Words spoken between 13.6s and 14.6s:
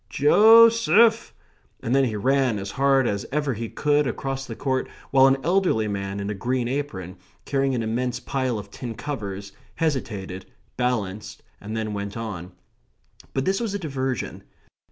a diversion.